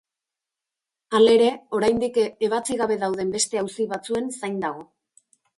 [1.19, 1.49] Halere,
[1.79, 2.17] oraindik
[2.47, 4.91] ebatzi gabe dauden beste auzi batzuen zain dago.